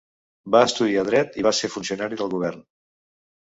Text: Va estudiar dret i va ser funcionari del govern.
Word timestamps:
Va 0.55 0.61
estudiar 0.69 1.03
dret 1.09 1.37
i 1.43 1.47
va 1.49 1.53
ser 1.59 1.71
funcionari 1.75 2.21
del 2.25 2.35
govern. 2.35 2.67